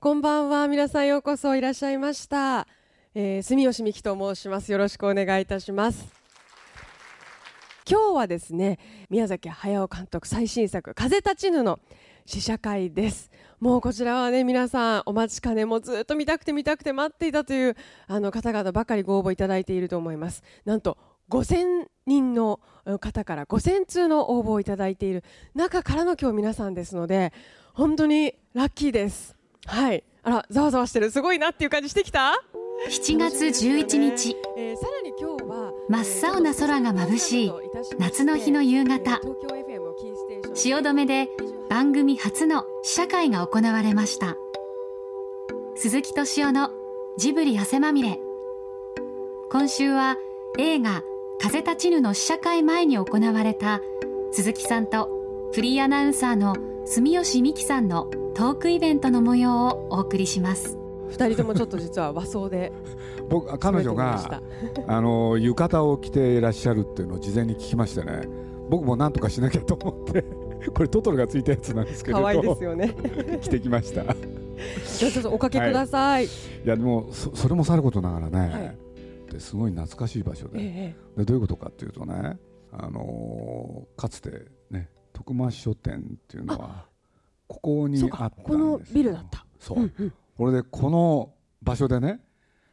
[0.00, 0.68] こんばんは。
[0.68, 2.68] 皆さんようこそいらっしゃいました。
[3.16, 4.70] えー、住吉美希と申します。
[4.70, 6.14] よろしくお願いいたします。
[7.84, 8.78] 今日はですね、
[9.10, 11.80] 宮崎駿監督最新作、風立ちぬの
[12.26, 13.32] 試写会です。
[13.58, 17.74] もうこちらはね、皆さんお待ちかね、もうずっと見たくて見たくて待っていたという
[18.06, 20.44] あの方々ばかりご応募いただいていると思います。
[20.64, 20.96] なんと
[21.28, 22.60] 5000人の
[23.00, 25.24] 方から5000通の応募をいただいている
[25.56, 27.32] 中からの今日皆さんですので、
[27.72, 29.37] 本当にラッキーです。
[29.68, 30.02] はい。
[30.22, 31.10] あら、ざわざわしてる。
[31.10, 32.42] すごいなっていう感じしてきた
[32.88, 34.36] ？7月11日。
[34.56, 37.52] えーさらに今日は真っ青な空が眩しい
[37.98, 39.20] 夏の日の夕方。
[40.54, 41.28] 汐留で
[41.68, 44.36] 番組初の試写会が行われました。
[45.76, 46.70] 鈴木敏夫の
[47.18, 48.18] ジブリ汗まみれ。
[49.50, 50.16] 今週は
[50.58, 51.02] 映画
[51.40, 53.80] 「風立ちぬ」の試写会前に行われた
[54.32, 55.08] 鈴木さんと
[55.52, 56.54] フリーアナウンサーの
[56.84, 60.78] 住吉美希さんのトークイベントの模様をお送りします。
[61.08, 62.72] 二人ともちょっと実は和装で
[63.28, 64.40] 僕彼女が
[64.86, 68.28] あの浴衣を着ていらっしゃるっていうのを事前に聞きましてね。
[68.70, 70.22] 僕も何とかしなきゃと思って
[70.70, 72.22] これトトロがついたやつなんですけれど。
[72.22, 72.94] 可愛いですよね。
[73.42, 74.02] 着てきました。
[74.02, 74.06] い
[74.86, 76.28] じゃあちょっとおかけください、
[76.64, 78.58] やでもそそれもさることながらね、は
[79.28, 79.32] い。
[79.32, 80.60] ですごい懐かしい場所で。
[80.60, 82.38] えでどういうことかっていうとね、
[82.70, 84.30] あのーかつて
[84.70, 86.86] ね徳間書店っていうのは
[87.48, 89.44] ここにあったこのビルだった。
[89.58, 90.12] そう、うんうん。
[90.36, 91.32] これでこの
[91.62, 92.20] 場所でね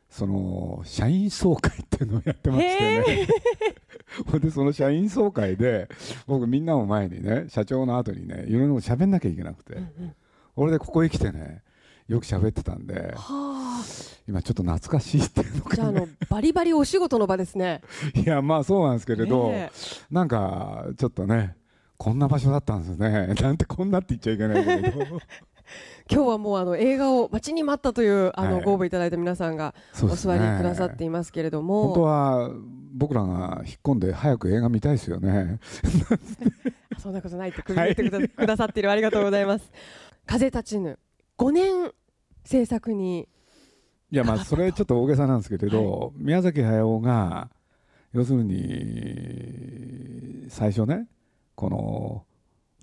[0.10, 3.28] その社員総会っていうのをやってましてね。
[4.32, 5.90] ほんでその社員総会で
[6.28, 10.16] 僕みんなを前にね社長の後にねいろいろ喋んなきゃいけなくて、うんうん。
[10.56, 11.64] 俺でここへ来てね
[12.08, 14.16] よく喋ってたんではあ。
[14.28, 17.82] 今ちょっと懐かしいっていうのじゃあのバリバリお仕事の場ですね。
[18.16, 19.72] いやまあそうなんですけれど、ね
[20.10, 21.56] なんかちょっとね
[21.98, 23.34] こんな場所だったんですね。
[23.42, 25.02] なんてこんなって言っちゃいけないけど。
[26.12, 28.64] 今日はもうあの映画を待ちに待ったというあのはい。
[28.64, 32.52] ご応募いただいた皆さんがお座りくださっていますけれども、本当は
[32.94, 35.60] 僕らが引っ込んで早く映画見たいですよね。
[37.00, 39.72] そんなことないってくれてくだ,、くださっているありがとうございます。
[40.28, 41.00] 風立ちぬ
[41.38, 41.92] 5年
[42.44, 43.28] 制作に
[44.12, 47.50] いやまあそれちょっと大げさなんですけれど、宮崎駿が
[48.14, 51.08] 要するに最初ね
[51.56, 52.26] この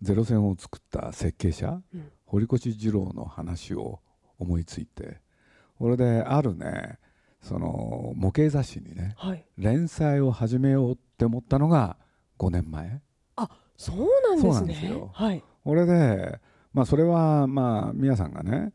[0.00, 2.10] ゼロ戦を作った設計者、うん。
[2.24, 4.00] 堀越二郎の話を
[4.38, 5.20] 思いついて
[5.78, 6.98] これであるね
[7.42, 9.44] その模型雑誌にねはい。
[9.58, 11.98] 連載を始めようって思ったのが
[12.38, 13.00] 5年前。
[13.76, 14.50] そうなんですね。
[14.50, 15.10] そうなんですよ。
[15.12, 15.42] はい。
[15.64, 16.40] これで
[16.72, 18.72] まあそれはまあ宮さんがね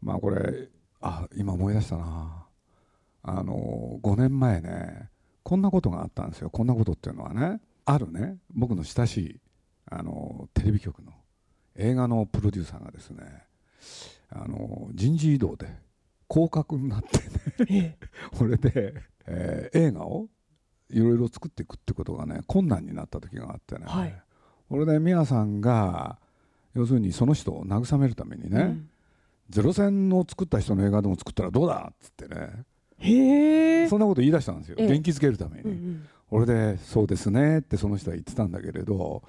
[0.00, 0.68] まあこれ
[1.00, 2.46] あ今思い出したな。
[3.22, 5.10] あの5年前ね
[5.42, 6.50] こんなことがあったんですよ。
[6.50, 7.60] こんなことっていうのはね
[7.90, 9.40] あるね僕の親しい
[9.90, 11.12] あのテレビ局の
[11.76, 13.44] 映画のプロデューサーがですね
[14.30, 15.68] あの人事異動で
[16.26, 18.06] 降格になってねえ
[18.36, 18.94] これ で、
[19.26, 20.28] えー映画を
[20.90, 24.22] いろいろ作っていくってことがね困難になった時があってね、はい。
[24.68, 26.18] これで宮さんが
[26.74, 28.90] 要するにその人を慰めるためにね、うん。
[29.50, 32.64] ゼロ戦の作った人の映画でも作ったらどうだっつってね。
[32.98, 33.88] へえ。
[33.88, 34.88] そんなこと言い出したんですよ、ええ。
[34.88, 39.22] 元気づけるために、うんうんこれでそうですねってその人は言ってたんだけれど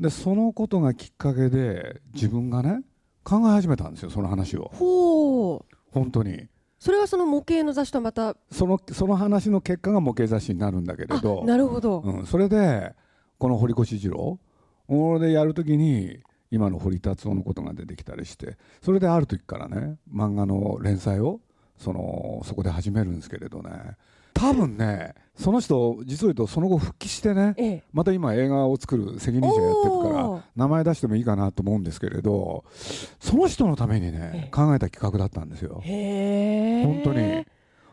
[0.00, 2.82] でそのことがきっかけで自分がね
[3.24, 4.70] 考え始めたんですよその話を。
[4.74, 5.76] ほう。
[5.92, 6.48] 本当に。
[6.78, 8.36] それはその模型の雑誌とまた。
[8.50, 12.94] そのその話の結果が模型雑誌になるんだけれあどなるほど、うん、それで
[13.38, 14.40] この堀越二郎
[14.88, 16.18] これでやるときに
[16.50, 21.40] 今の堀達夫のことが出てきたりしてそれである時からね漫画の連載を
[21.78, 23.96] そのそこで始めるんですけれどね
[24.34, 27.84] 多分ねその人実を言うとその後復帰してねええ。
[27.92, 32.64] また今映画を作る責任者やってるから名前出してもいいかなと思うんですけれど
[33.18, 34.12] その人のためにええ。
[34.12, 35.82] ね考えた企画だったんですよ。
[35.84, 37.46] 本当に。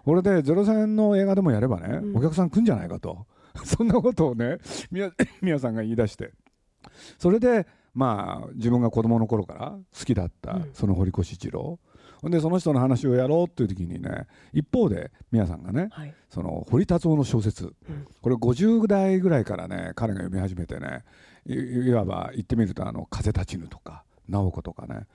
[0.06, 2.18] 俺でゼロ戦の映画でもやればね、うん。
[2.18, 3.26] お客さん来るんじゃないかと。
[3.64, 4.58] そんなことをね
[4.92, 5.12] 宮
[5.42, 6.32] 宮 さんが言い出して。
[7.18, 10.70] それでまあ自分が子供の頃から好きだったうん。
[10.74, 11.80] その堀越一郎
[12.22, 16.14] ほんでその人の話をやろうっていう時にね一方で宮さんがねはい。
[16.30, 18.08] その堀達夫の小説、うん。
[18.22, 21.04] これ50代ぐらいからね彼が読み始めてね
[21.46, 25.08] いいわば言ってみるとあの「風立ちぬ」とか「直子」とかね。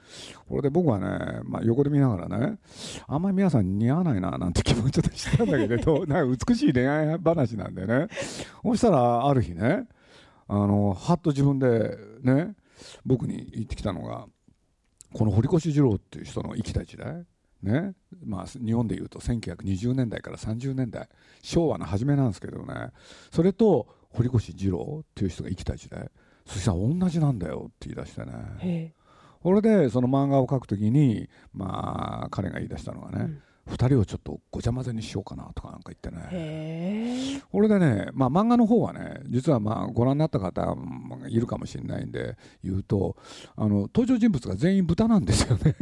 [0.49, 2.59] これで僕はね、まあ、横で見ながらね
[3.07, 8.09] あんまり皆さん似合わないななんて気持ちちょっとしたんだけれど なんか美しい恋愛話なんでね。
[8.63, 9.87] そしたらある日ね
[10.49, 12.55] あのはっと自分でね
[13.05, 14.27] 僕に言ってきたのが
[15.15, 17.25] この堀越二郎っていう人の生きた時代？
[17.63, 17.95] ね？
[18.27, 21.09] まあ、日本でいうと1920年代から30年代
[21.41, 22.91] 昭和の初めなんですけどね。
[23.33, 26.11] それと堀越二郎っていう人が生きた時代。
[26.45, 28.33] そしたら同じなんだよって言い出してね。
[28.59, 28.93] へえ。
[29.41, 37.41] これでその漫画を描くときに、まあ、彼が言い出したのがね、うん2人をちょっとごちゃ混ぜにしようかなとかなんか言ってね。
[37.51, 43.17] これでね、まあ、漫画の方はね実はまあご覧になった方もいるかもしれないんで言うと
[43.57, 45.75] あの登場人物が全員豚なんですよね。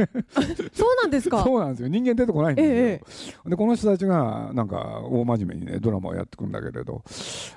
[0.72, 1.42] そうなんですか？
[1.44, 1.88] そうなんですよ。
[1.88, 3.02] 人間出てこないんですよ、え
[3.46, 7.02] えでこの人たちがなんか大真面目にねドラマをやってくんだけれど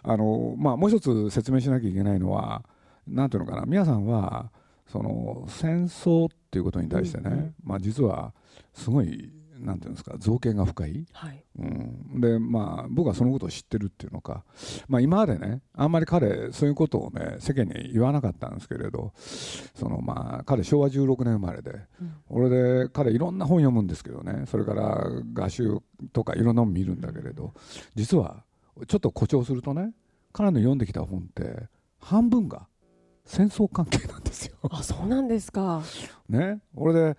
[0.04, 2.64] あの、まあ、もう一つ説明しなきゃいけないのは
[3.08, 4.52] なんていうのかな皆さんは
[4.88, 7.56] その戦争っていうことに対してね、うんうん。
[7.64, 8.34] まあ、実は
[8.74, 11.44] すごいなんていうんですか造形が深い、はい。
[11.58, 14.44] うん、でまあ僕はそのことを知ってるっていうのか、
[14.88, 19.14] まあ、今までねあんまり彼そういうことをね世間に言わなかったんですけれど
[19.76, 22.14] そのまあ彼昭和16年生まれで、うん。
[22.30, 24.46] 俺で彼いろんな本読むんですけどね。
[24.48, 25.80] それから画集
[26.14, 27.54] とかいろんな本見るんだけれど
[27.96, 28.44] 実は
[28.88, 29.94] ちょっと誇張するとね
[30.34, 31.68] 彼の読んできた本って
[32.00, 32.68] 半分が
[33.26, 34.56] 戦争関係なんですよ。
[34.70, 35.82] あそうなんですか。
[36.30, 37.18] ね、俺で、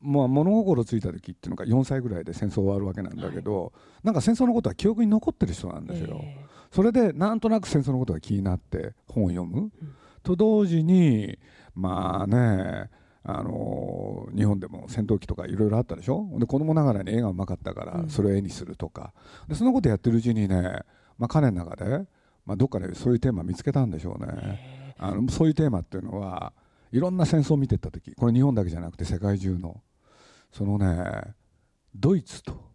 [0.00, 3.72] まあ、物心ついた時っていうのが4歳ぐらいで戦争終わるわけなんだけど、
[4.04, 6.20] なんか戦争のことは記憶に残ってる人なんですよ。
[6.22, 9.70] えそれでなんとなく戦争のことが気になって本を読む、
[10.22, 11.38] と同時に
[11.74, 12.90] まあね
[13.24, 16.28] あの日本でも戦闘機とかいろいろあったでしょ？
[16.38, 18.08] で子供ながらに絵がうまかったからうん。
[18.10, 19.12] それを絵にするとか、
[19.48, 20.80] でそのことやってるうちにね、
[21.18, 22.06] まあ、彼の中で、
[22.46, 24.28] まあ、どっかでそういうテーマ見つけたんでしょうね。
[24.34, 24.94] え。
[24.98, 26.52] あのそういうテーマっていうのは
[26.92, 28.14] いろんな戦争を見てった時。
[28.14, 29.80] これ日本だけじゃなくて世界中の
[30.52, 31.34] そのね
[31.94, 32.68] ドイツと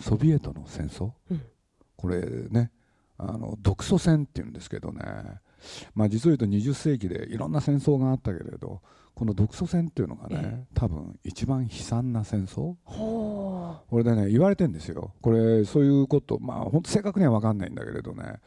[0.00, 1.42] ソビエトの戦争、うん。
[1.96, 2.20] これ
[2.50, 2.70] ね
[3.16, 5.00] あの独ソ戦っていうんですけどね、
[5.94, 8.82] まあ、実を言うと20世紀でいろんな戦争があったけれど
[9.14, 12.74] この独ソ戦っていうのがね、え多分一番悲惨な戦争？
[12.82, 15.14] ほこれでね言われてんですよ。
[15.22, 18.40] これそういうことまあ本当正確には分かんないんだけれどね。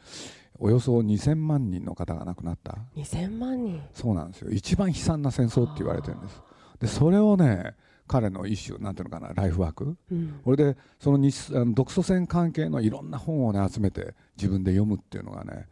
[0.58, 2.76] およそ2000万人の方が亡くなった。
[2.94, 3.80] う2000万人。
[3.94, 4.50] そうなんですよ。
[4.50, 6.42] 一番悲惨な戦争って言われてるんです。
[6.80, 7.74] でそれをね
[8.08, 9.96] 彼の一種なんていうのかなライフワーク。
[10.10, 10.40] うん。
[10.42, 15.66] これでその日あの独ソ戦関係のいろんな本をね集めて自分で読むっていうのがね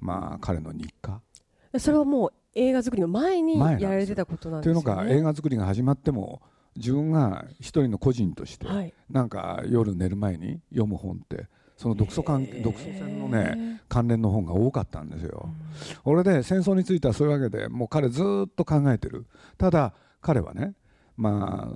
[0.00, 1.20] まあ彼の日課。
[1.72, 5.02] でそれはもう映画作りの前にやられてたことなんというですよね。
[5.02, 6.42] のが映画作りが始まっても
[6.76, 8.92] 自分が一人の個人としてはい。
[9.10, 11.46] なんか夜寝る前に読む本って
[11.76, 15.50] その独ソ関独ソ戦のね関連の本が多かったんですよ。
[16.06, 16.12] うん。
[16.12, 19.26] 俺で戦争についてはそういうわけでもう彼ずーっと考えてる。
[19.58, 20.74] ただ彼はね
[21.16, 21.68] ま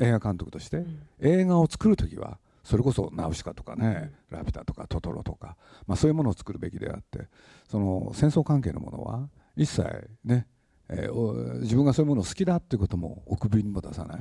[0.00, 0.98] あ映画監督としてうん。
[1.20, 5.56] 映画を作る時はそれこそナウシカとかね、ラピュタとかトトロとか、
[5.86, 7.28] まあ、そういうものを作るべきであって
[7.68, 10.46] その戦争関係のものは一切ね、
[10.88, 14.18] えーお自分がそういうものを好きだっていうこともお首にも出さない、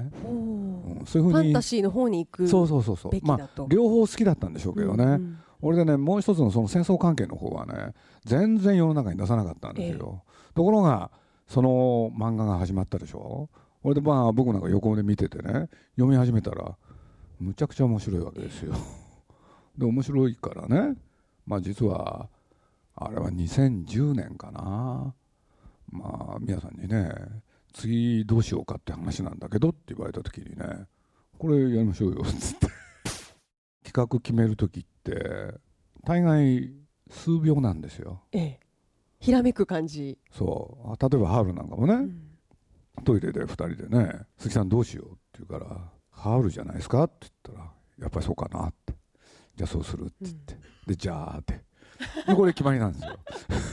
[1.05, 3.11] そういうふうにファンタジーの方に行くそうそうそうそう。
[3.23, 5.37] まあ両方好きだったんでしょうけどね、うんうん。
[5.61, 10.23] 俺でねもう一つのその戦争関係の方はね全然世の中に出さなかったんですよ、
[10.53, 11.11] ところが
[11.47, 13.49] その漫画が始まったでしょ
[13.85, 16.75] 俺でまあ僕なんか横で見ててね読み始めたら
[17.39, 18.73] むちゃくちゃ面白いわけですよ。
[19.77, 20.97] で面白いからね。
[21.45, 22.27] まあ実は
[22.95, 25.13] あれは2010年かな。
[25.91, 27.13] まあ皆さんにね
[27.73, 30.87] 次どうしようかって話なんだけどって言われた時にね
[31.37, 32.67] これやりましょうよっ つって。
[33.83, 35.53] 企画決める時って
[36.03, 36.73] 大概
[37.11, 38.23] 数秒なんですよ。
[38.31, 38.59] ええ。
[39.19, 40.17] ひらめく感じ。
[40.31, 40.91] そう。
[40.91, 42.24] あ例えばハウルなんかもね、うん
[43.05, 48.93] トイレで2人でね「鈴木さんどうしよう」って言うから「ハウルじゃないですか?」って言ったら「やっぱりそうかな」って
[49.55, 50.57] 「じゃあそうする」って言って、
[50.87, 51.63] で「じゃあ」って。
[52.27, 53.17] でこれ決まりなんですよ。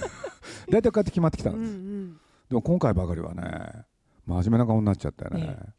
[0.70, 2.12] 大体こうやって決まってきたんうんうです、ん。
[2.50, 3.84] でも今回ばかりはね
[4.26, 5.72] 真面目な顔になっちゃってね、ええ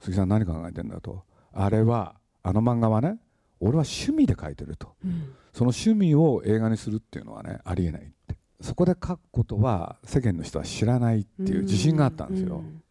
[0.00, 1.24] 鈴木さん何考えてんだと。
[1.52, 3.18] あれはあの漫画はね
[3.58, 4.94] 俺は趣味で描いてると。
[5.04, 5.34] うん。
[5.52, 8.38] その趣味を映画にするっていうのはねありえないって。
[8.60, 12.82] そこで書くことは世間の人は知らないっていう自信があったんですよ、うん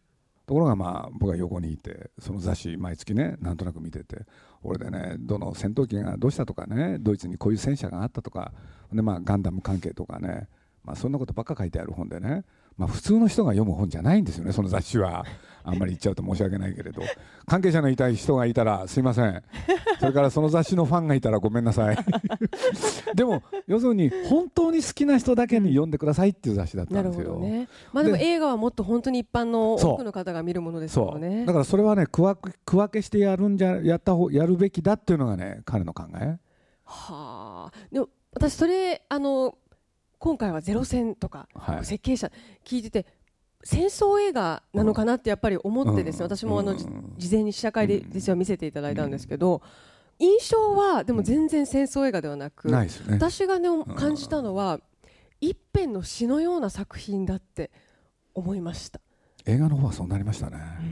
[0.48, 4.24] ところがまあ僕は横にいてその雑誌毎月ねなんとなく見てて
[4.62, 8.52] 俺でねどの戦闘機がどうしたとかねドイツにこういう戦車があったとか
[8.90, 10.48] でまあガンダム関係とかね
[10.84, 12.44] まあそんなことばっか書いてある本でね
[12.78, 15.26] まあ普通の人が読む本じゃないんですよねその雑誌は。
[15.68, 17.02] あんまり言っちゃうと申し訳ないけれど
[17.46, 19.42] 関係者のいたい人がいたらすいません。
[20.00, 21.96] それからその雑誌のファンがいたらごめんなさい。
[23.14, 27.38] でも要するに本当に好きな人だけに読んでくださいっていう雑誌だったなんるですよ。
[27.38, 27.68] ね。
[27.92, 31.44] まあでもで映画はもっと本当に一般の多くの方が見るものですもんね。
[31.44, 36.38] だからそれはね区分け区分けしてやるんじゃやった方やるべきだっていうのがね彼の考え。
[36.84, 37.72] はあ。
[37.92, 39.56] でも私それあの
[40.18, 41.84] 今回はゼロ戦とかはい。
[41.84, 42.30] 設計者
[42.64, 43.06] 聞いてて
[43.70, 46.32] 戦争映画なのかなってやっぱり思ってですね、うん。
[46.32, 48.10] 私もあの、事前に試写会でうん。
[48.12, 49.60] 実は見せていただいたんですけど、
[50.18, 52.70] 印象はでも全然戦争映画ではなく、
[53.10, 54.80] 私がね感じたのは
[55.42, 57.70] 一編の詩のような作品だって
[58.32, 59.02] 思いました。
[59.44, 60.86] 映画の方はそうなりましたね、うん。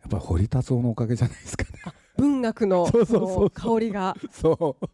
[0.00, 1.92] やっぱり堀達夫のおかげじゃないですかね。
[2.16, 2.86] 文学の
[3.52, 4.16] 香りが。
[4.32, 4.86] そう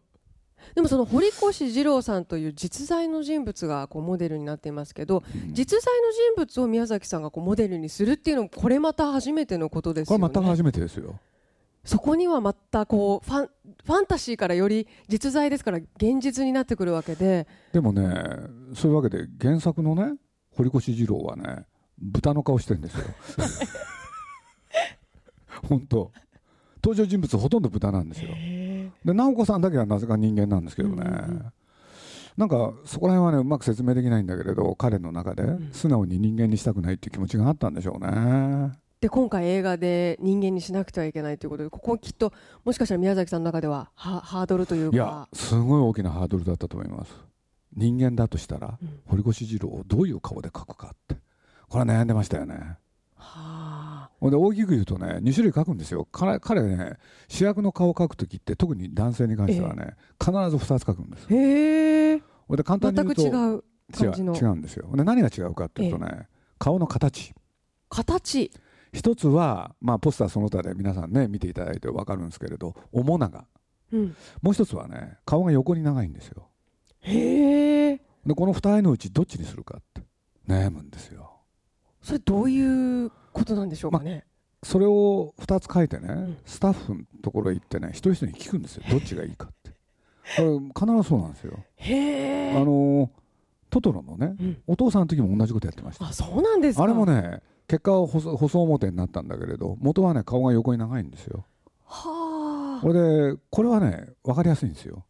[0.75, 5.53] でもその堀越二郎さんという実在の人物がこうモデルになっていますけど、うん。
[5.53, 10.27] 実在の人物を宮崎さんがこうモデルにするっていうのもこれまた初めてのことですこよね。
[10.27, 11.19] れ全く初めてですよ。
[11.83, 13.49] そこにはまたこうファン
[13.83, 17.47] ファンタジーからより実在ですから現実になってくるわけで。
[17.73, 18.07] でもね
[18.75, 20.13] そういうわけで原作のね
[20.55, 21.65] 堀越二郎はね
[21.97, 23.05] 豚の顔してるんですよ。
[25.67, 26.11] 本当。
[26.83, 28.31] 登場人物ほとんど豚なんですよ
[29.05, 31.53] で直子さんだけはなぜか人間なんですけどね、うんうんうん。
[32.37, 35.69] なんかそこら辺はねうまく説明できないんだけれど彼の中でん。
[35.71, 38.71] 素直に人間にしたくないっていう気持ちがあったんでしょうね。
[38.99, 42.31] で今回映画で人間にしなくてはいけないということでここきっと
[42.63, 47.31] もしかしたら宮崎さんの中ではハハードルといういやかすごい大きなハードルだったと思います。
[47.75, 48.99] 人間だとしたら、うん。
[49.05, 51.15] 堀越二郎をどういう顔で描くかって。
[51.69, 52.55] これは悩んでましたよね。
[52.55, 52.77] は
[53.15, 53.80] あ
[54.21, 56.07] ほんで大きく言うとね2種類描くんですよ。
[56.11, 56.97] 彼彼ね
[57.27, 61.27] 主役の顔を描く時って特に男性に関してはね、必ず2つ描くんです。
[61.33, 62.21] へえ。
[62.47, 64.35] ほんで簡単全くに言うと違う感じの。
[64.35, 64.89] 違う違うんですよ。
[64.95, 66.27] で何が違うかっていうとね、
[66.59, 67.33] 顔の形。
[67.89, 68.51] 形？
[68.93, 73.47] 一つは、まあ、ポスターその他で皆さんね見ていただいて分かるんですけれど面長。
[73.91, 74.15] うん。
[74.41, 76.49] もう一つはね顔が横に長いんですよ。
[76.99, 78.01] へえ。
[78.25, 80.03] でこの二重のうちどっちにするかって
[80.47, 81.39] 悩むんですよ。
[82.03, 84.25] それどういうことなんでしょうかね、
[84.63, 86.37] それを2つ書いてね、ん。
[86.45, 88.83] スタッフのところへ行ってね一人一人に聞くんですよ。
[88.89, 89.71] どっちがいいかって。
[90.35, 90.45] 必
[90.97, 91.59] ずそうなんですよ。
[91.75, 93.09] へえあのー
[93.69, 94.61] トトロのねうん。
[94.67, 96.05] お父さんの時も同じことやってました。
[96.07, 96.83] あそうなんですか。
[96.83, 101.45] あれもね結果は細細表になったんだけれど元はね顔が横に長いんですよ。
[101.85, 102.81] はあ。
[102.81, 102.93] これ
[103.33, 105.05] でこれはね分かりやすいんですよ。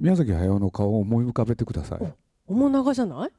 [0.00, 2.02] 宮崎駿の顔を思い浮かべてください。
[2.02, 2.10] 違い
[2.48, 3.30] 面長じゃない？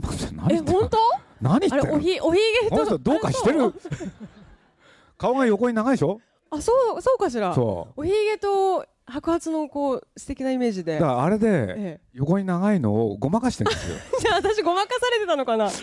[0.00, 0.24] ます。
[0.24, 0.96] よ何え本当？
[1.40, 3.72] 何言ってるあれおひおひげとこの人どうかしてる？
[5.18, 6.20] 顔が横に長いでしょ？
[6.50, 7.54] あそうそうかしら。
[7.54, 8.00] そう。
[8.00, 10.94] おひげと白髪のこう素敵なイメージで。
[10.94, 12.00] だからあれでええ。
[12.14, 13.96] 横に長いのをごまかしてるんですよ。
[14.20, 15.70] じゃあ私ごまかされてたのかな？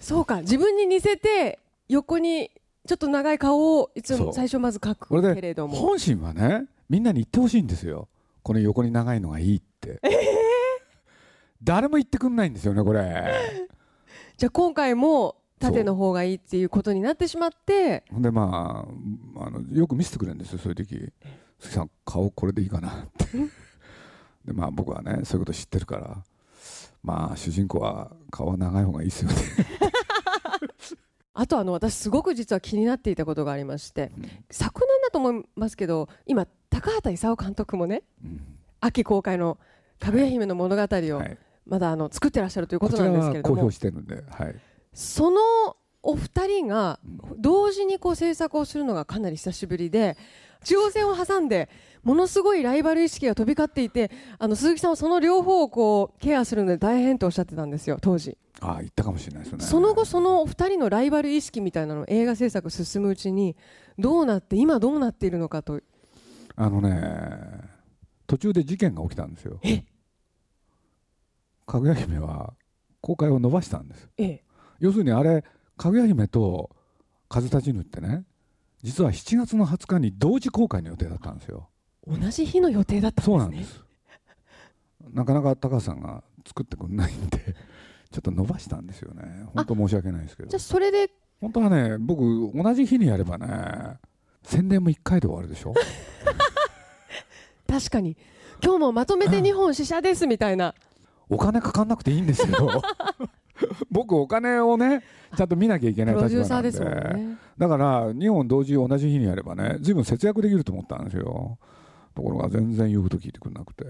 [0.00, 1.58] そうか自分に似せて
[1.88, 2.50] 横に
[2.86, 5.74] ちょっと長い顔をいつも最初まず描くけれども。
[5.76, 8.08] 本心はねみんなに言ってほしいんですよ。
[8.42, 9.98] この横に長いのがいいって、
[11.62, 13.32] 誰も言ってくんないんですよねこれ。
[14.36, 18.04] じゃあ今回も縦の方がいいっていうことになってしまって。
[18.10, 18.86] ほんでま
[19.36, 21.12] ああのよく見せてくれるんですよそういう時
[21.58, 23.26] 「鈴木さん顔これでいいかな」って。
[24.44, 26.22] でまあ僕はねそういうこと知ってるから。
[27.02, 29.36] まあ主人公は顔は長い方がいいですよね。
[31.34, 34.10] あとあの私すごく実は気になっていたことがありまして。
[34.50, 38.40] 昨年だと思いますけど今高畑勲監督もねうん。
[38.80, 39.58] 秋公開の
[40.00, 40.86] 「かぐや姫の物語」を
[41.18, 43.60] はいまだあの作ってらっしゃるというこことなんですけれども。
[43.60, 44.54] 表してるんで、はい、
[44.92, 45.40] その
[46.02, 47.00] お二人が
[47.38, 50.16] 同時にこう制作をするのがかなり久しぶりで
[50.64, 51.68] 中央線を挟んで
[52.04, 58.38] ものすごいライバル意識が飛び交っていてあの鈴木さんはその両方をこうケアするので大変とおっしゃってたんですよ当時。
[58.60, 59.64] ああ言ったかもしれないですよね。
[59.64, 63.56] その後そのお二人のライバル意識みたいなの映画制作進むうちに
[63.98, 65.80] どうなって今どうなっているのかと。
[66.54, 67.76] あのね
[68.26, 69.60] 途中で事件が起きたんですよ
[71.66, 72.54] かぐや姫は
[73.00, 74.08] 公開を伸ばしたんです。
[74.16, 74.44] ええ。
[74.78, 75.44] 要するにあれ
[75.76, 76.70] かぐや姫と
[77.28, 78.24] 風立ちぬってね
[78.82, 81.68] 実は7月の20日に同時公開の予定だったんですよ。
[82.06, 83.32] 同じ日の予定だったんですね。
[83.32, 83.84] そうなんです。
[85.12, 87.38] なかなか高橋さんが作ってくんないんで
[88.10, 89.46] ちょっと伸ばしたんですよね。
[89.54, 90.48] 本当申し訳ないですけど。
[90.48, 92.22] じゃあそれで本当はね僕
[92.54, 93.98] 同じ日にやればね
[94.44, 95.74] 宣伝も1回で終わるでしょ。
[97.68, 98.16] 確かに。
[98.62, 100.74] 今日もまとめて2本試写ですみたいな
[101.28, 102.82] お金かかんなくていいんですよ。
[103.90, 105.02] 僕お金をね
[105.36, 107.36] ちゃんと見なきゃいけない立場なんで。
[107.58, 111.58] だから2本同時同じ日にやればね随分節約できると思ったんですよ。
[112.14, 113.84] ところが全然言うこと聞いてくれなくて。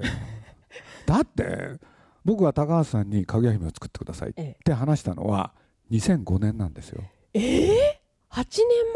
[1.07, 1.78] だって
[2.25, 5.52] 僕は高橋さんに「かぐや姫を作ってください」っえて話したのは
[5.90, 7.05] 2005年なんですよ。
[7.35, 8.00] ええ
[8.31, 8.45] ？8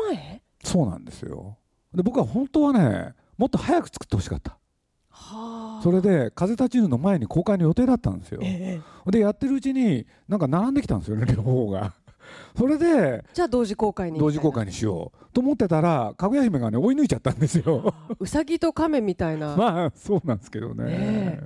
[0.09, 0.43] 年前？
[0.65, 1.57] そうなんですよ。
[1.95, 4.53] で僕は本当はねもっと早く作ってほしかった。
[4.53, 4.60] はあ
[5.83, 8.41] それで「風立ちぬ」の前に公開の予定だったんですよ。
[8.43, 11.95] ええでやってるうちになんか並んできたんですよね 両方が。
[12.57, 14.19] それでじゃあ同時公開に。
[14.19, 17.95] 同時公開にしようと思ってたらかぐや姫がね追い抜いちゃったんですよ。
[18.19, 20.85] うさぎと亀みたいな、 まあそうなんですけどね。
[20.85, 21.41] ね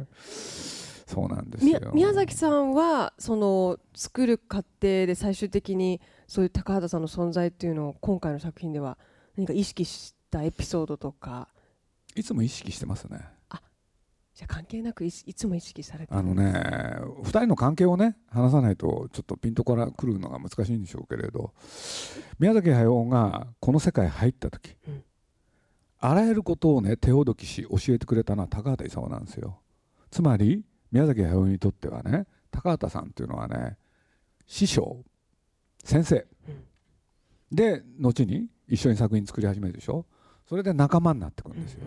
[1.07, 8.99] そうなんですみよ宮崎さんはその作る過程で最終的にそういう高畑さんの存在っていうのを今回の作品では
[9.37, 11.49] 何か意識したエピソードとか。
[12.17, 13.34] いつも意識してますね
[14.35, 16.19] じゃあ関係なくいいつも意識されてる？
[16.19, 16.53] あのね
[17.23, 21.53] 2人の関係をね話さないとちょっとピントから来るのが難しいんでしょうけれど
[22.41, 25.05] 宮崎駿がこの世界入った時、うん。
[26.01, 29.61] あらゆることをね手ほどきし教えてくれたのは高畑勲なんですよ。
[30.11, 33.77] つまり宮崎駿にとってはね高畑さんっていうのはね
[34.47, 35.05] 師匠
[35.83, 36.27] 先生、
[37.53, 40.07] で後に一緒に作品作り始めるでしょ？
[40.49, 41.87] それで仲間になってくるんですよ、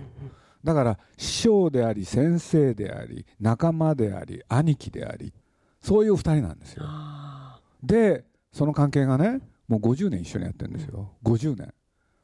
[0.64, 5.34] だから師匠であり先生であり仲間であり兄貴であり
[5.82, 6.84] そういう2人なんですよ。
[6.86, 11.12] あでその関係がねもう50年一緒にやってるんですよ。
[11.24, 11.74] 50年。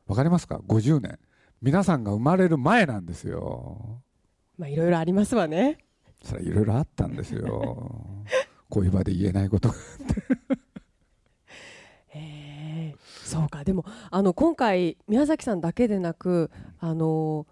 [0.07, 1.19] わかりますか？50年。
[1.61, 4.01] 皆さんが生まれる前なんですよ。
[4.57, 5.77] ーまあいろいろありますわね。
[6.21, 7.45] それいろいろあったんですよ。
[8.69, 9.69] こういう場で言えないこと。
[9.69, 9.75] が
[12.07, 13.63] へえそうか。
[13.63, 16.49] でもあの今回宮崎さんだけでなく
[16.79, 17.45] あの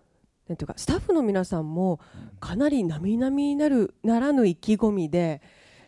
[0.52, 2.02] なんていうかスタッフの皆さんも
[2.42, 5.42] かなり並々なるならぬ意気込みで、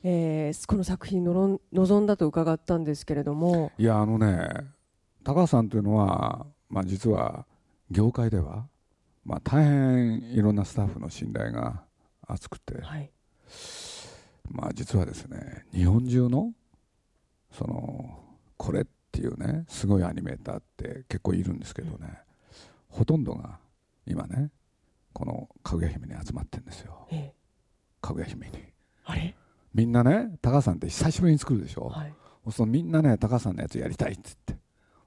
[0.03, 3.73] えーこの作品にのろん臨んだと伺ったんですけれども。
[3.77, 4.49] いやあのね
[5.25, 7.45] 高橋さんというのは、まあ、実は
[7.91, 8.67] 業界では、
[9.25, 11.83] まあ、大変いろんなスタッフの信頼が
[12.25, 13.11] 厚くて、はい。
[14.49, 16.53] まあ、実はですね日本中の
[17.51, 18.17] その
[18.55, 22.17] これっていうねすごいアニメーターって結構いるんですけどね、
[22.87, 23.59] ほとんどが
[24.05, 24.51] 今ね
[25.13, 27.07] このかぐや姫に集まってるんですよ。
[27.11, 27.33] ええ。
[28.01, 28.53] かぐや姫に。
[29.05, 29.35] あれ？
[29.73, 32.13] みんなね高橋さんって久しぶりに作るでしょ、はい。
[32.51, 34.53] そのみんなね高橋さんのやつやりたいっつって。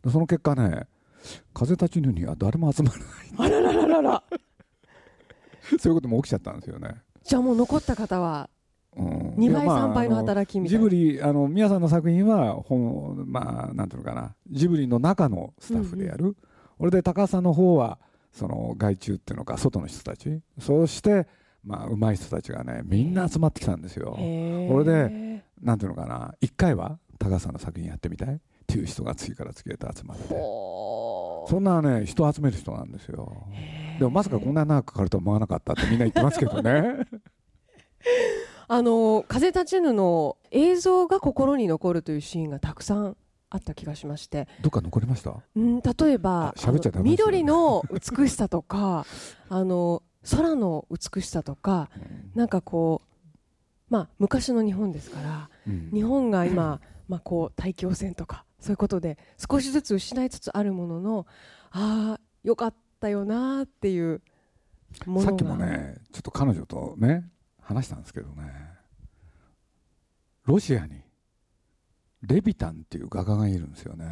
[0.05, 0.87] でその結果ね
[1.53, 3.07] 風立ちぬには誰も集まらない。
[3.39, 4.23] あららららら。
[5.81, 8.49] そういうことも起きちゃったんですよね、じゃあもう残った方は
[8.97, 9.31] うん。
[9.35, 10.89] 2倍まあ3倍の働きみたいな。
[10.89, 14.37] ジブリあの宮さんの作品は本まあなんていうのかな。
[14.49, 16.37] ジブリの中のスタッフでやる、
[16.79, 17.99] 俺で高橋さんの方は
[18.37, 20.41] その外注っていうのか外の人たち？
[20.61, 21.27] そうして
[21.65, 24.13] まあ上手い人たちがねみんな集まってきたんですよ。
[24.13, 26.35] これでなんていうのかな？
[26.41, 28.29] 一回は高橋さんの作品やってみたい？
[28.35, 30.25] っていう人が次から次へと集まって。
[30.29, 33.47] そんなね人を集める人なんですよ。
[33.99, 36.83] でもまさかこんなに長くかかるとは思わなかったってみんな言ってますけどね。
[38.69, 43.17] あの風立ちぬの映像が心に残るというシーンがたくさん
[43.51, 45.37] あった気がしまして、どっか残りました？
[45.55, 46.55] うん、例えば
[47.03, 49.07] 緑の美しさとか
[49.49, 51.89] あの空の美しさとか
[52.35, 55.91] なんかこう、まあ、昔の日本ですからうん。
[55.93, 59.17] 日本が今、まあ、こう大気汚染とかそういうことで
[59.51, 61.27] 少しずつ失いつつあるものの
[61.71, 64.23] ああよかったよなっていう
[65.07, 65.27] ものが。
[65.27, 67.31] さっきもねちょっと彼女とね
[67.61, 68.51] 話したんですけどね。
[70.45, 71.01] ロシアに
[72.23, 74.07] レビタンっていう画家がいるんですよね。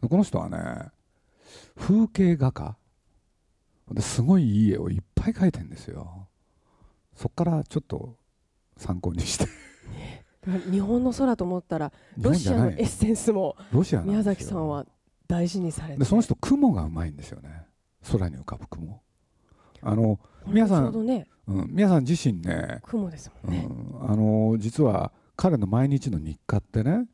[0.00, 0.90] この人はね
[1.76, 2.76] 風景画家。
[3.90, 6.28] ですごいいい絵をいっぱい描いてるんですよ。
[7.16, 8.16] そっからちょっと
[8.76, 9.46] 参考にして。
[10.70, 13.56] 日本の空と思ったら日ロシアのエッセンスも
[14.04, 14.86] 宮崎さんは
[15.26, 16.00] 大事にされて。
[16.00, 17.66] でその人雲がうまいんですよね。
[18.10, 19.02] 空に浮かぶ雲。
[19.80, 23.72] あの、宮さんねうん、皆さん自身ね雲ですもね、う
[24.04, 27.06] んん、あの実は彼の毎日の日課ってね、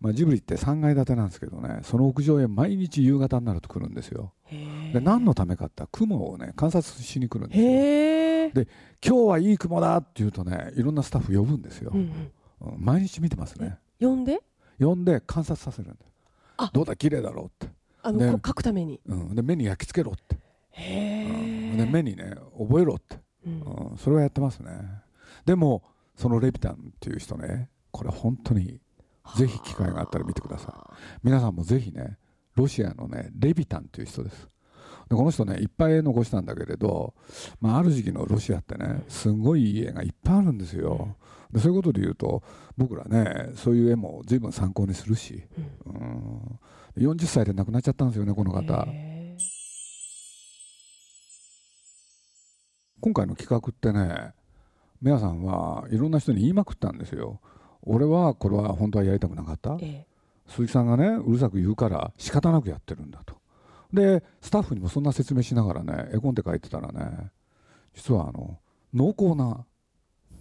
[0.00, 4.34] まあ、ジブリって3階建てなんですけどねその屋上へ毎日夕方になると来るんですよ。
[4.44, 8.64] へで何のためかって雲をね観察しに来るんですよ。
[8.64, 8.68] で
[9.04, 11.90] 今日はいい雲だって言うとねいろんなスタッフ呼ぶんですよ。
[11.94, 12.76] う、んうん。
[12.78, 13.78] 毎日見てますね。
[14.00, 14.40] うん、呼んで？
[14.78, 15.96] 呼んで観察させるん
[16.58, 19.00] だどうだ綺麗だろうって、あの、書くために？
[19.06, 20.36] うん、で目に焼き付けろって、
[20.72, 23.18] へうん、え、で目にね覚えろって。
[23.46, 23.60] うん。
[23.62, 24.70] うん、それはやってますね。
[25.46, 25.82] でも
[26.16, 28.80] そのレビタンっていう人ねこれ本当に
[29.36, 30.94] ぜひ機会があったら見てください。
[31.22, 32.18] 皆さんもぜひね
[32.56, 34.48] ロシアのねレビタンという人です。
[35.08, 37.14] でこの人ねいっぱい絵残したんだけれど、
[37.60, 41.16] まあ、ある時期のロシアってねすごいいい絵がいっぱいあるんですよ。
[41.52, 42.42] でそういうことで言うと
[42.76, 45.42] 僕らねそういう絵も随分参考にするし、
[45.84, 46.58] うん、
[46.96, 48.86] 40歳で亡くなっちゃったんですよねこの方。
[48.88, 49.36] へ
[53.00, 54.34] 今回の企画ってね
[55.00, 57.40] 皆さんはいろんな人に言いまくったんですよ
[57.82, 59.70] 俺はこれは本当はやりたくなかった。
[59.70, 60.06] ーえ。
[60.46, 63.36] 鈴木さんがねうるさく言うから仕方なくやってるんだと。
[63.92, 67.30] でスタッフにもそんな説明しながらね絵コンテ書いてたらね
[67.94, 68.58] 実はあの
[68.94, 69.64] 濃厚な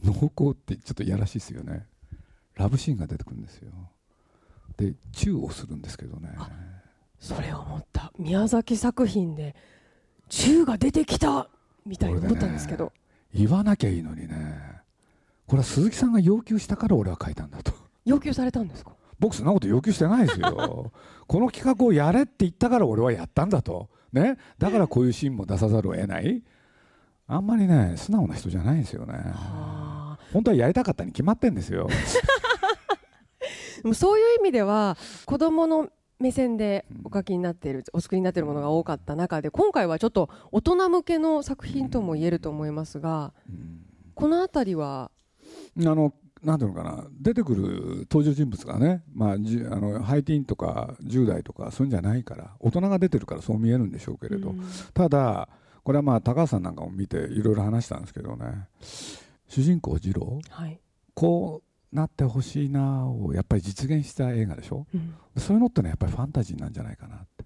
[0.04, 1.86] 濃厚ってちょっといやらしいですよね。
[2.56, 3.71] ラブシーンが出てくるんですよ。
[4.78, 6.34] でチューをするんですけどね。
[6.38, 6.49] あ
[7.19, 8.12] それを思った。
[8.17, 9.56] 宮崎作品で
[10.30, 11.49] 銃が出てきた
[11.86, 12.93] みたいに思ったんですけど、
[13.34, 14.79] 言わなきゃいいのにね
[15.50, 17.74] これは鈴木さんが要求したから俺は書いたんだと。
[18.06, 18.92] 要求されたんですか？
[19.20, 20.92] 僕そんなこと要求してないですよ。
[21.28, 23.90] この企画をやれって言ったから俺はやったんだと。
[24.14, 24.38] ね？
[24.60, 26.44] だからこういうシーンも出さざるを得ない。
[27.28, 29.16] あんまりね素直な人じゃないんですよね。
[30.32, 31.88] 本当はやりたかったに決まってんですよ。
[33.82, 43.34] でもそういう意味では子供の目線でお書きになっている、お作りになっているものが多かった中で今回はちょっと大人向けの作品とも言えると思いますが、
[44.16, 45.12] この辺りは
[45.78, 54.56] あのなんていうのかな出てくる登場人物がね、まあ、じあのハイティーンとか10代とかそういうんじゃないから大人が出てるからそう見えるんでしょうけれど、
[54.94, 55.50] ただ
[55.84, 58.68] これはまあ高橋さんなんかも見ていろいろ話したんですけどね。
[59.48, 60.80] 主人公次郎、はい、
[61.16, 67.46] こうなってほしいなをやっぱり実現した映画でしょ、うん、そういうのってねやっぱりファンタジーなんじゃないかなって。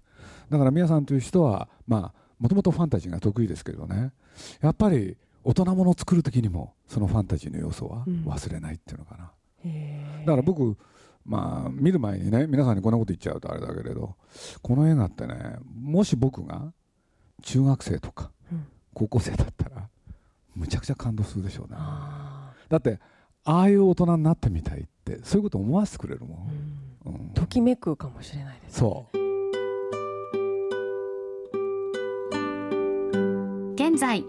[0.50, 4.12] だから宮さんという人はまあもともとファンタジーが得意ですけどね。
[4.60, 9.30] やっぱり大人ものを作る時にもそのファンタジーの要素は忘れないっていうのかな、
[9.64, 10.76] うん、だから僕
[11.24, 14.16] まあ見る前にね皆さんにこんなこと言っちゃうとあれだけれど
[14.62, 16.72] この映画ってねもし僕が
[17.42, 18.30] 中学生とか
[18.94, 19.88] 高校生だったら
[20.54, 21.76] むちゃくちゃ感動するでしょうね。
[22.68, 23.00] だって
[23.44, 26.48] ああいう大人になってみたいってそういうこと思わせてくれるもん、
[27.04, 29.18] うん、ときめくかもしれないです、ね、そう。
[33.74, 34.24] 現在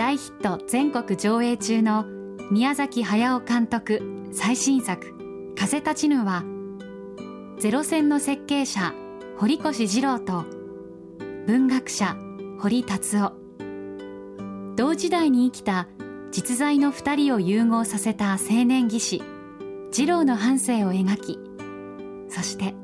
[0.00, 2.06] 大ヒット全国上映中の
[2.50, 4.00] 宮崎駿監督
[4.32, 5.14] 最新作
[5.54, 6.42] 「風立ちぬ」は
[7.58, 8.94] ゼロ戦の設計者
[9.36, 10.46] 堀越二郎と
[11.46, 12.16] 文学者
[12.60, 13.34] 堀達夫。
[14.74, 15.86] 同時代に生きた
[16.30, 19.22] 実在の2人を融合させた青年技師
[19.92, 21.38] 二郎の半生を描き
[22.30, 22.74] そして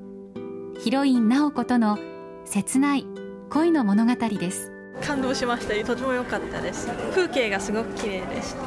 [0.81, 1.99] ヒロイン直子との
[2.45, 3.07] 切ない
[3.49, 4.76] 恋の物語です。
[5.05, 5.87] 感動しました。
[5.87, 6.89] とても良かったです。
[7.15, 8.63] 風景がすごく綺麗でした。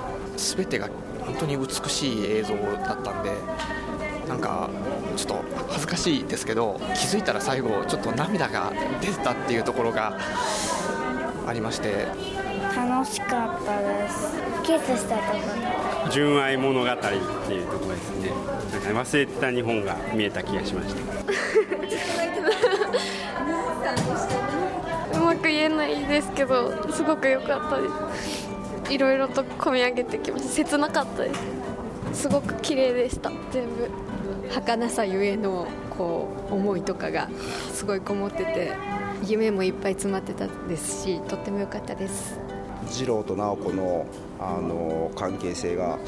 [0.56, 0.90] 全てが
[1.26, 3.32] 本当に美しい映像だったんで
[4.28, 4.70] なんか
[5.16, 10.18] ちょっと恥ずかしいですけど気づいたら最後ちょっと涙が出てたっていうところが
[11.48, 12.08] ありまして。
[12.76, 14.34] 楽しかったです。
[14.64, 15.28] キスしたとこ
[16.06, 16.12] ろ。
[16.12, 17.08] 純愛物語って
[17.54, 18.32] いうところですね。
[18.72, 21.02] なんか忘れてた日本が見えた気がしました
[25.40, 27.88] く言えないですけどすごく良かったで
[28.88, 28.94] す。
[28.94, 30.50] いろいろと込み上げてきました。
[30.50, 31.34] 切なかったで
[32.14, 32.22] す。
[32.24, 33.32] すごく綺麗でした。
[33.52, 33.90] 全部。
[34.50, 37.30] 儚さゆえのこう思いとかが
[37.72, 38.72] すごいこもってて
[39.28, 42.40] 夢もいっぱい詰まってたですしとっても良かったです。
[42.88, 44.08] 次郎と直子の
[44.40, 46.00] あの関係性が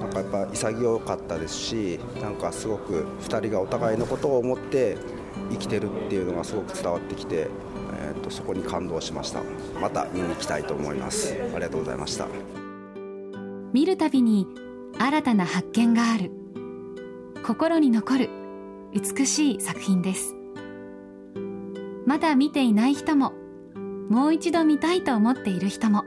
[0.00, 4.96] なんかやっぱ潔かったですしなんかすごく2人がお互いのことを思って
[5.50, 7.48] 生きてるっていうのがすごく伝わってきて、
[8.26, 9.40] とそこに感動しました。
[9.80, 11.34] また見に行きたいと思います。
[11.54, 12.26] ありがとうございました。
[13.72, 14.46] 見るたびに
[14.98, 16.32] 新たな発見がある。
[17.44, 18.30] 心に残る
[18.92, 20.34] 美しい作品です。
[22.04, 23.32] まだ見ていない人も
[24.08, 26.04] もう一度見たいと思っている人も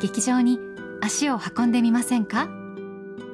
[0.00, 0.58] 劇場に
[1.02, 2.48] 足を運んでみませんか？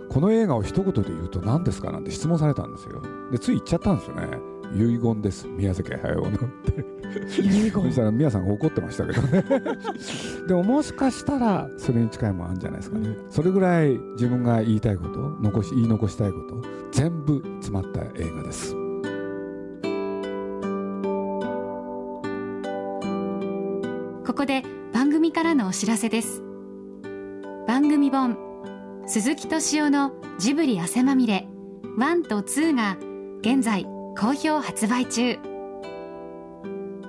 [0.08, 3.02] この映画を一言で言うと何ですかなんて質問されたんですよ。
[3.30, 5.46] でつい言っちゃったんですよね遺言です。
[5.46, 6.28] 宮崎駿の。
[6.28, 7.72] って遺言。
[7.72, 9.44] そしたら宮さんが怒ってましたけどね。
[10.48, 18.74] でももしかしたらそれに近いもんあるんじゃないですかね、うん、それぐらい自分が言いたいこと残し言い残したいこと全部詰まった映画です。
[24.26, 26.42] ここで番組からのお知らせです。
[27.66, 28.36] 番組本
[29.06, 31.46] 鈴木敏夫のジブリ汗まみれ。
[31.96, 32.96] 1と2が
[33.40, 35.38] 現在好評発売中。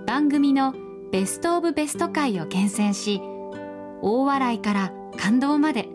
[0.07, 0.73] 番組の
[1.11, 3.21] ベストオブベスト回を厳選し
[4.01, 5.87] 大笑いから感動まで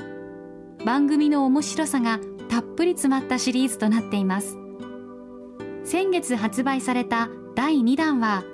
[0.85, 4.57] 番組の面白さがたっぷり詰まったシリーズとなっています。
[5.85, 8.44] 先月発売された第2弾は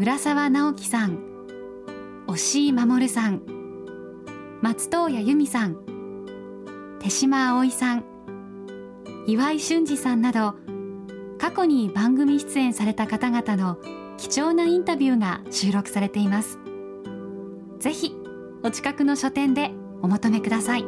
[0.00, 1.20] 浦沢直樹さん
[2.26, 3.42] 押井守さん
[4.62, 5.76] 松任谷由実さん
[6.98, 8.04] 手島葵さん
[9.28, 10.56] 岩井俊二さんなど
[11.48, 13.78] 過去に番組出演された方々の
[14.18, 16.58] 貴重なインタビューが収録されています。
[17.78, 18.14] ぜひ
[18.62, 19.70] お近くの書店で
[20.02, 20.84] お求めください。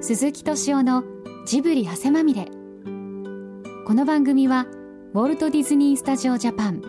[0.00, 1.04] 鈴木敏夫の
[1.44, 2.46] ジブリ汗まみれ。
[3.86, 4.66] この番組は
[5.12, 6.80] ウォルト・ディズニー・スタジオ・ジャパン。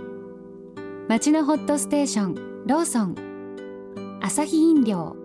[1.09, 2.35] 町のホットステーション
[2.65, 3.15] ローソン。
[4.21, 5.17] アサヒ飲料。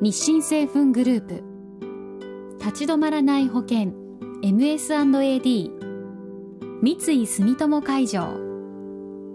[0.00, 1.53] 日清製粉グループ。
[2.64, 3.92] 立ち止まらない保険。
[4.42, 5.70] MS&AD
[6.80, 8.22] 三井住友海上。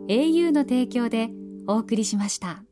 [0.08, 1.30] au の提供で
[1.68, 2.64] お送りしました。